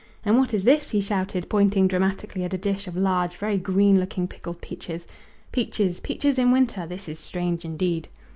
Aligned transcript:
"And 0.25 0.39
what 0.39 0.51
is 0.51 0.63
this?" 0.63 0.89
he 0.89 0.99
shouted, 0.99 1.47
pointing 1.47 1.87
dramatically 1.87 2.43
at 2.43 2.55
a 2.55 2.57
dish 2.57 2.87
of 2.87 2.97
large, 2.97 3.35
very 3.37 3.59
green 3.59 3.99
looking 3.99 4.27
pickled 4.27 4.59
peaches. 4.59 5.05
Peaches 5.51 5.99
peaches 5.99 6.39
in 6.39 6.51
winter! 6.51 6.87
This 6.87 7.07
is 7.07 7.19
strange 7.19 7.63
indeed! 7.65 8.07